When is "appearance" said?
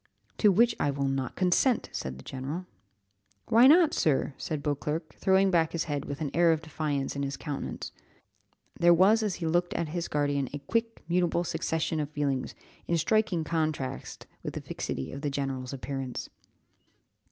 15.71-16.31